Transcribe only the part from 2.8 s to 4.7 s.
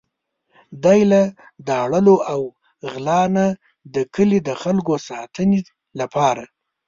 غلا نه د کلي د